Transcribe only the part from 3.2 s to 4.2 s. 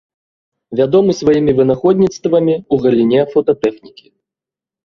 фотатэхнікі.